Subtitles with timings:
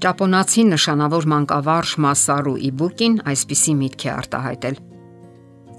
[0.00, 4.76] Ճապոնացի նշանավոր մանկավարժ Մասարու Իբուկին այսպիսի միտք է արտահայտել.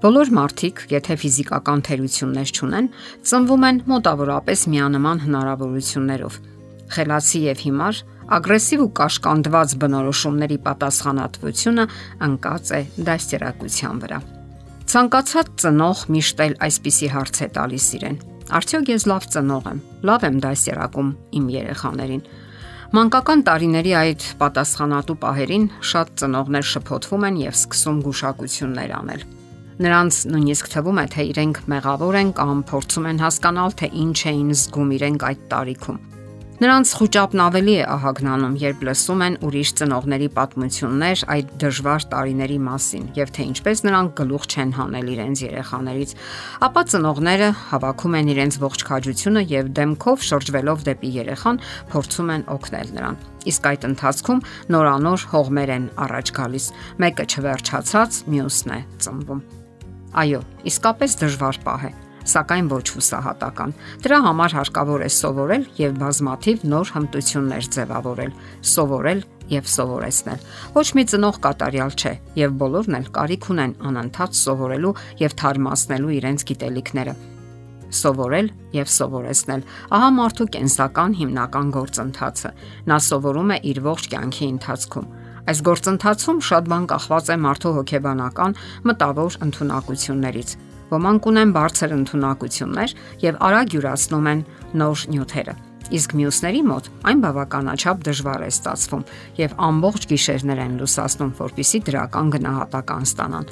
[0.00, 2.88] Բոլոր մարդիկ, եթե ֆիզիկական թերություններ չունեն,
[3.28, 6.38] ծնվում են մոտավորապես միանման հնարավորություններով։
[6.96, 8.00] Խելացի եւ հիմար,
[8.38, 11.86] ագրեսիվ ու կաշկանդված բնորոշումների պատասխանատվությունը
[12.30, 12.80] ընկած է
[13.10, 14.22] դաստիարակության վրա։
[14.96, 18.18] Ցանկացած ծնող միշտ էլ այսպիսի հարց է տալիս իրեն.
[18.56, 22.26] Արդյոք ես լավ ծնող եմ, լավ եմ դաստիարակում իմ երեխաներին
[22.94, 29.24] Մանկական տարիների այդ պատասխանատու պահերին շատ ծնողներ շփոթվում են եւ սկսում գուշակություններ անել։
[29.82, 34.52] Նրանց նույնիսկ թվում է, թե իրենք մեղավոր են կամ փորձում են հասկանալ, թե ինչ էին
[34.54, 35.98] զգում իրենք այդ տարիքում։
[36.56, 43.10] Նրանց խոճապն ավելի է ահագնանում, երբ լսում են ուրիշ ծնողների պատմություններ այդ դժվար տարիների մասին
[43.18, 46.14] եւ թե ինչպես նրանք գլուխ չեն հանել իրենց երեխաներից,
[46.64, 51.60] ապա ծնողները հավաքում են իրենց ողջ քաջությունը եւ դեմքով շրջվելով դեպի երեխան
[51.92, 53.20] փորձում են օգնել նրան։
[53.52, 54.42] Իսկ այդ ընթացքում
[54.72, 56.72] նորանոր հողմեր են առաջ գալիս։
[57.04, 59.46] Մեկը չվերջացած, մյուսն է ծնվում։
[60.24, 60.42] Այո,
[60.72, 61.94] իսկապես դժվար պահ է
[62.32, 63.74] սակայն ոչ հուսահատական։
[64.06, 68.34] Դրա համար հարկավոր է սովորել եւ բազմաթիվ նոր հմտություններ ձևավորել,
[68.72, 74.94] սովորել եւ սովորեցնել։ Ոչ մի ծնող կատարյալ չէ եւ բոլորն էլ կարիք ունեն անընդհատ սովորելու
[75.22, 77.16] եւ թարմացնելու իրենց գիտելիքները
[77.96, 79.62] սովորել եւ սովորեցնել։
[79.94, 82.50] Ահա մարդու կենսական հիմնական գործընթացը։
[82.90, 85.10] Նա սովորում է իր ողջ կյանքի ընթացքում։
[85.46, 88.56] Այս գործընթացում շատ բան կախված է մարդու հոգեբանական
[88.90, 90.56] մտավոր ընտունակություններից։
[90.86, 92.92] Ոմանք ունեն բարձր ընտունակություններ
[93.26, 94.42] եւ արագ յուրացնում են
[94.78, 95.54] նոր նյութերը։
[95.86, 99.02] Իսկ մյուսների մոտ այն բավականաչափ դժվար է ստացվում
[99.38, 103.46] եւ ամբողջ գիշերներ են լուսացնում, որpիսի դրական գնահատական ստանան։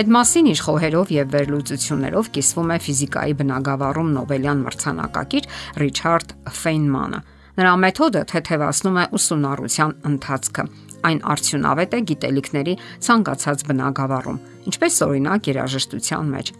[0.00, 5.50] Այդ մասին իր խոհերով եւ վերլուծություններով կիսվում է ֆիզիկայի բնագավառում Նոբելյան մրցանակակիր
[5.80, 7.20] Ռիչարդ Ֆեյնմանը։
[7.58, 10.64] Նրա մեթոդը թեթևացնում է ուսումնառության ընթացքը
[11.08, 12.74] այն արդյունավետ է գիտելիքների
[13.06, 16.56] ցանկացած բնագավառում, ինչպես օրինակ երաժշտության մեջ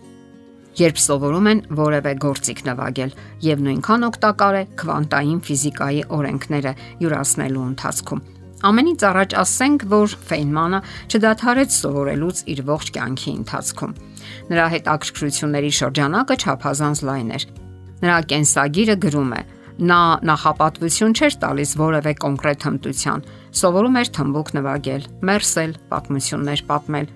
[0.78, 3.14] երբ սովորում են որևէ գործիք նվագել
[3.48, 6.72] եւ նույնքան օգտակար է քվանտային ֆիզիկայի օրենքները
[7.02, 8.22] յուրացնելու ընթացքում։
[8.58, 10.78] Ամենից առաջ ասենք, որ Ֆեյնմանը
[11.14, 13.92] չդադարեց սովորելուց իր ողջ կյանքի ընթացքում։
[14.48, 17.44] Նրա հետ ակրկրությունների շրջանակը չափազանց լայն էր։
[18.02, 19.42] Նրա կենսագիրը գրում է.
[19.78, 23.20] նա նախապատվություն չէր տալիս որևէ կոնկրետ հմտության,
[23.58, 27.06] սովորում էր թմբուկ նվագել, մերսել, պատմություններ պատմել,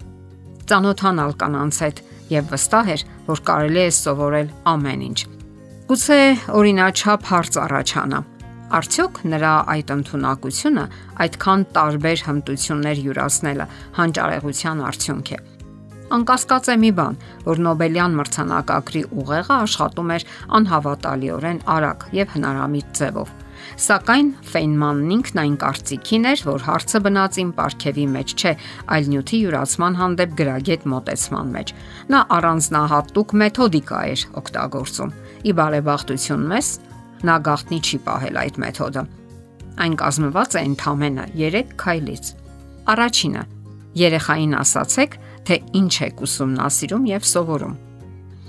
[0.70, 1.96] ծանոթանալ կանանց հետ,
[2.32, 5.18] եւ վստահ էր, որ կարելի է սովորել ամեն ինչ։
[5.92, 6.20] Գուցե
[6.58, 8.20] օրինաչափ հարց առաջանա.
[8.72, 10.84] Արդյոք նրա այդ ընտունակությունը
[11.22, 13.66] այդքան տարբեր հմտություններ յուրացնելը
[13.98, 15.38] հանճարեղության արդյունք է։
[16.12, 20.26] Անկասկած է մի բան, որ Նոբելյան մրցանակակրի ուղեղը աշխատում էր
[20.60, 23.41] անհավատալիորեն արագ եւ հնարամիտ ձևով
[23.80, 28.52] Սակայն Ֆեյնմանն ինքն այն կարծիքին էր, որ հարցը բնածին ապարքեվի մեջ չէ,
[28.96, 31.72] այլ նյութի յուրացման հանդեպ գրագետ մոտեցման մեջ։
[32.12, 36.68] Նա առանձնահատուկ մեթոդիկա էր օգտագործում։ Ի բարեբախտություն մեզ
[37.22, 39.02] նա գաղտնի չի պահել այդ մեթոդը։
[39.82, 42.32] Այն կազմված է ընդամենը 3 քայլից։
[42.92, 43.42] Առաջինը՝
[44.02, 45.16] երեխային ասացեք,
[45.48, 47.91] թե ինչ եք ուսումնասիրում եւ սովորում։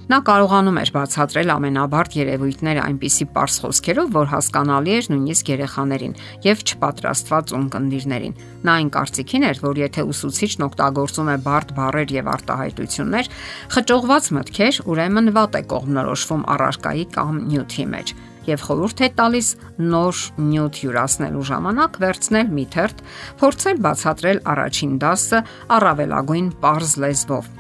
[0.04, 6.64] Նա կարողանում էր բացատրել ամենաբարդ երևույթները այնպիսի པարս խոսքերով, որ հասկանալի էր նույնիսկ երեխաներին եւ
[6.68, 8.36] չպատրաստված ունկնդիրներին։
[8.68, 13.32] Նա այն կարծիքին էր, որ եթե ուսուցիչն օգտագործում է բարդ բառեր եւ արտահայտություններ,
[13.80, 19.50] խճողված մտքեր, ուրեմն վատ է կողմնորոշվում առարկայի կամ նյութի մեջ եւ խորհուրդ է տալիս
[19.88, 20.22] նոր
[20.52, 23.04] նյութ յուրացնելու ժամանակ վերցնել մի թերթ,
[23.40, 25.44] փորձել բացատրել առաջին դասը
[25.80, 27.54] առավելագույն པարզ լեզվով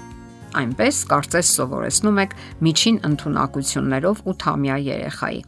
[0.59, 2.38] Այնպես կարծես սովորեցնում եք
[2.68, 5.44] միջին ընտունակություններով 8-ամյա երեխայի։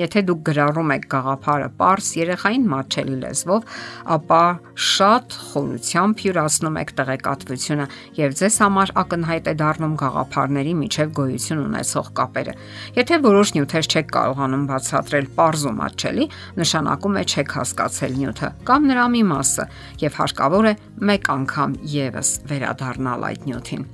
[0.00, 3.66] Եթե դուք գրառում եք գաղափարը པարս երեխային մատչելի լեզվով,
[4.14, 4.42] ապա
[4.86, 7.86] շատ խորությամբ յուրացնում եք տեղեկատվությունը
[8.20, 12.56] եւ ձեզ համար ակնհայտ է դառնում գաղափարների միջև գոյություն ունեցող կապերը։
[13.00, 16.28] Եթե որոշ նյութեր չեք կարողանում բացատրել པարզ ու մատչելի,
[16.64, 19.70] նշանակում է չեք հասկացել նյութը կամ նրա մի մասը
[20.06, 20.76] եւ հարկավոր է
[21.10, 23.90] մեկ անգամ եւս վերադառնալ այդ նյութին։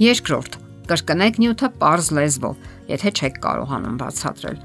[0.00, 0.54] Երկրորդ՝
[0.88, 4.58] կրկնեք նյութը པարզ լեզվով, եթե չեք կարողանում բացատրել։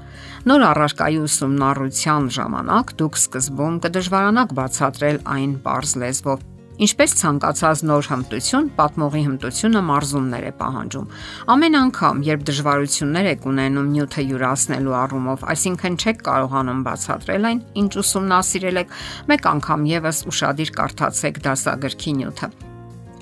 [0.48, 6.46] Նոր առարկայի ուսումնառության ժամանակ դուք սկզբում կդժվարանաք բացատրել այն པարզ լեզվով։
[6.86, 11.10] Ինչպես ցանկացած նոր հմտություն, պատմողի հմտությունը մարզումներ է պահանջում։
[11.52, 17.92] Ամեն անգամ, երբ դժվարություններ եք ունենում նյութը յուրացնելու առումով, այսինքն չեք կարողանում բացատրել այն, ինչ
[18.04, 18.96] ուսումնասիրել եք,
[19.32, 22.75] մեկ անգամ եւս ուրախadir կարդացեք դասագրքի նյութը։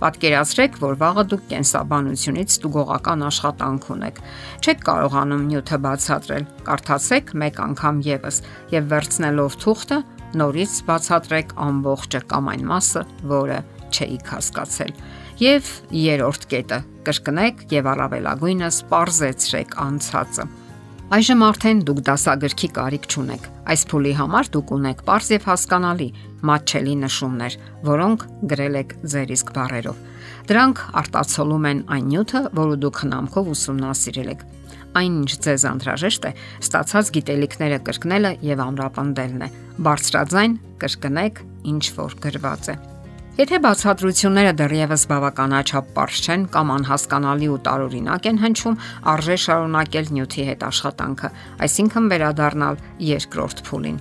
[0.05, 4.19] Պատկերացրեք, որ վաղը դուք կենսաբանությունից ստուգողական աշխատանք ունեք։
[4.61, 8.41] Չեք կարողանում նյութը բացատրել։ Կարդացեք մեկ անգամ եւս
[8.75, 9.99] եւ վերցնելով թուղթը
[10.45, 13.59] նորից բացատրեք ամբողջը կամ այն մասը, որը
[13.95, 14.93] չէիք հասկացել։
[15.41, 15.73] Եվ
[16.05, 16.79] երրորդ կետը՝
[17.09, 20.47] կրկնեք եւ առավելագույնս parzեցրեք անցածը։
[21.13, 26.07] Այժմ արդեն դուք դասագրքի կարիք չունեք։ Այս փուլի համար դուք ունեք པարզ եւ հասկանալի
[26.49, 27.57] մատչելի նշումներ,
[27.89, 30.01] որոնք գրել եք ձեր իսկ բառերով։
[30.49, 34.47] Դրանք արտացոլում են այն նյութը, որը դուք խնամքով ուսումնասիրել եք։
[34.95, 36.33] Այնինչ ձեզ անհրաժեշտ է
[36.65, 39.53] ստացած գիտելիքները կրկնելը եւ ամրապնդելն է։
[39.85, 42.94] Բարձրաձայն կրկնեք ինչ որ գրված է։
[43.35, 48.77] Եթե բացատրությունները դեռևս բավականաչափ པարզ չեն կամ անհասկանալի ու տարօրինակ են հնչում,
[49.11, 51.31] արժե շարունակել նյութի հետ աշխատանքը,
[51.67, 52.77] այսինքն վերադառնալ
[53.09, 53.97] երկրորդ փուլին։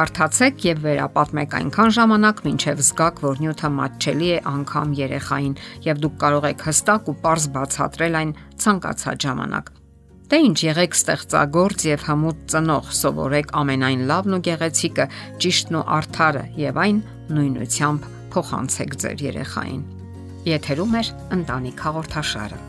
[0.00, 5.58] Կարդացեք եւ վերապատմեք այնքան ժամանակ, մինչեւ զգաք, որ նյութը մատչելի է անգամ երեխային
[5.90, 8.32] եւ դուք կարող եք հստակ ու པարզ բացատրել այն
[8.64, 9.68] ցանկացած ժամանակ։
[10.30, 15.08] Դե ինչ եղեք ստեղծագործ եւ հմուտ ծնող, սովորեք ամենայն լավն ու գեղեցիկը,
[15.42, 17.04] ճիշտն ու արդարը եւ այն
[17.34, 19.80] նույնությամբ փոխանցեք ձեր երեխային։
[20.50, 21.02] Եթերում է
[21.36, 22.60] ընտանիք հաղորդաշարը։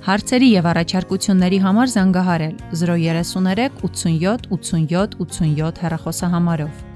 [0.00, 6.89] Հարցերի եւ առաջարկությունների համար զանգահարել 033 87 87 87 հեռախոսահամարով։